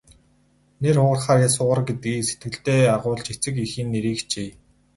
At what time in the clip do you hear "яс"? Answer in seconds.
1.47-1.55